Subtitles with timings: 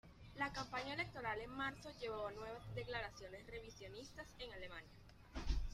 [0.39, 4.89] La campaña electoral en marzo llevó a nuevas declaraciones revisionistas en Alemania.